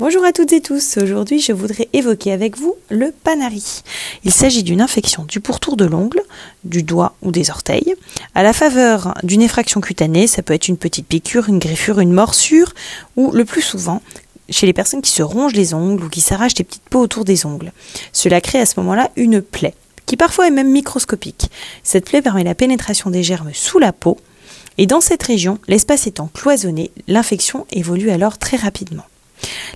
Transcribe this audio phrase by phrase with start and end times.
[0.00, 3.82] Bonjour à toutes et tous, aujourd'hui je voudrais évoquer avec vous le panari.
[4.24, 6.22] Il s'agit d'une infection du pourtour de l'ongle,
[6.64, 7.94] du doigt ou des orteils,
[8.34, 12.14] à la faveur d'une effraction cutanée, ça peut être une petite piqûre, une griffure, une
[12.14, 12.72] morsure,
[13.16, 14.00] ou le plus souvent
[14.48, 17.26] chez les personnes qui se rongent les ongles ou qui s'arrachent des petites peaux autour
[17.26, 17.70] des ongles.
[18.14, 19.74] Cela crée à ce moment-là une plaie,
[20.06, 21.50] qui parfois est même microscopique.
[21.82, 24.16] Cette plaie permet la pénétration des germes sous la peau,
[24.78, 29.04] et dans cette région, l'espace étant cloisonné, l'infection évolue alors très rapidement.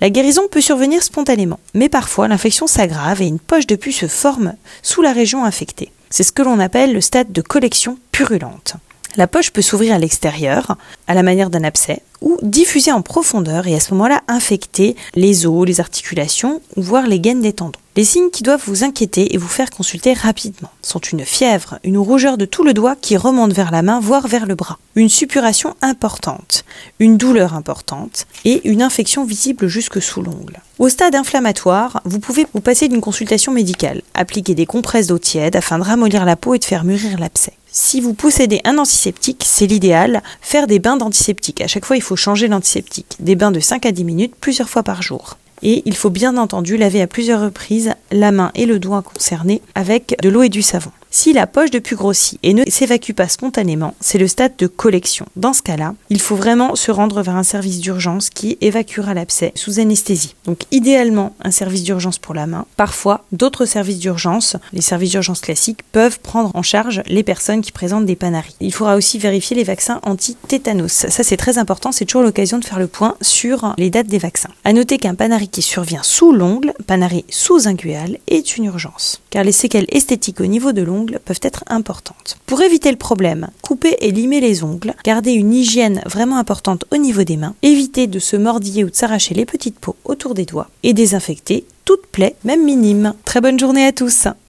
[0.00, 4.06] La guérison peut survenir spontanément, mais parfois l'infection s'aggrave et une poche de pus se
[4.06, 5.92] forme sous la région infectée.
[6.08, 8.76] C'est ce que l'on appelle le stade de collection purulente.
[9.16, 10.76] La poche peut s'ouvrir à l'extérieur,
[11.06, 15.46] à la manière d'un abcès, ou diffuser en profondeur et à ce moment-là infecter les
[15.46, 17.78] os, les articulations, voire les gaines des tendons.
[17.96, 21.98] Les signes qui doivent vous inquiéter et vous faire consulter rapidement sont une fièvre, une
[21.98, 25.08] rougeur de tout le doigt qui remonte vers la main, voire vers le bras, une
[25.08, 26.64] suppuration importante,
[27.00, 30.60] une douleur importante et une infection visible jusque sous l'ongle.
[30.78, 35.56] Au stade inflammatoire, vous pouvez vous passer d'une consultation médicale, appliquer des compresses d'eau tiède
[35.56, 37.52] afin de ramollir la peau et de faire mûrir l'abcès.
[37.72, 41.60] Si vous possédez un antiseptique, c'est l'idéal, faire des bains d'antiseptique.
[41.60, 43.16] À chaque fois, changer l'antiseptique.
[43.20, 46.36] Des bains de 5 à 10 minutes plusieurs fois par jour et il faut bien
[46.36, 50.48] entendu laver à plusieurs reprises la main et le doigt concernés avec de l'eau et
[50.48, 50.90] du savon.
[51.12, 54.68] Si la poche de pus grossit et ne s'évacue pas spontanément, c'est le stade de
[54.68, 55.26] collection.
[55.34, 59.50] Dans ce cas-là, il faut vraiment se rendre vers un service d'urgence qui évacuera l'abcès
[59.56, 60.36] sous anesthésie.
[60.44, 62.64] Donc idéalement un service d'urgence pour la main.
[62.76, 67.72] Parfois, d'autres services d'urgence, les services d'urgence classiques, peuvent prendre en charge les personnes qui
[67.72, 68.54] présentent des panaries.
[68.60, 71.06] Il faudra aussi vérifier les vaccins anti-tétanos.
[71.08, 74.18] Ça c'est très important, c'est toujours l'occasion de faire le point sur les dates des
[74.18, 74.50] vaccins.
[74.62, 79.20] À noter qu'un panari qui survient sous l'ongle, panari sous-inguéal, est une urgence.
[79.30, 82.36] Car les séquelles esthétiques au niveau de l'ongle peuvent être importantes.
[82.46, 86.96] Pour éviter le problème, couper et limer les ongles, garder une hygiène vraiment importante au
[86.96, 90.44] niveau des mains, éviter de se mordiller ou de s'arracher les petites peaux autour des
[90.44, 93.14] doigts et désinfecter toute plaie, même minime.
[93.24, 94.28] Très bonne journée à tous